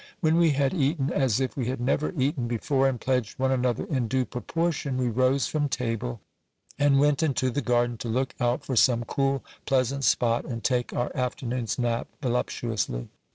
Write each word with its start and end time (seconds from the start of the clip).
When 0.19 0.37
we 0.37 0.49
had 0.53 0.73
eaten 0.73 1.13
as 1.13 1.39
if 1.39 1.55
we 1.55 1.67
had 1.67 1.79
never 1.79 2.11
eaten 2.17 2.47
before, 2.47 2.89
and 2.89 2.99
pledged 2.99 3.37
one 3.37 3.51
another 3.51 3.83
in 3.85 4.07
due 4.07 4.25
proportion, 4.25 4.97
we 4.97 5.09
rose 5.09 5.45
from 5.45 5.69
table 5.69 6.21
and 6.79 6.99
went 6.99 7.21
into 7.21 7.51
the 7.51 7.61
garden 7.61 7.97
to 7.99 8.07
look 8.07 8.33
> 8.37 8.39
out 8.41 8.65
for 8.65 8.75
some 8.75 9.03
cool, 9.05 9.45
pleasant 9.67 10.03
spot, 10.03 10.43
and 10.43 10.63
take 10.63 10.91
our 10.91 11.15
afternoon's 11.15 11.77
nap 11.77 12.07
voluptuously. 12.19 13.09